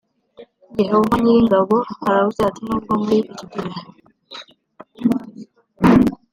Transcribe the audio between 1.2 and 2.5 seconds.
nyir ingabo aravuze